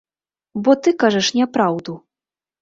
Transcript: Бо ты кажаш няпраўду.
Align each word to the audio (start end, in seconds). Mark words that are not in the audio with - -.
Бо 0.67 0.73
ты 0.85 0.93
кажаш 1.03 1.29
няпраўду. 1.41 1.93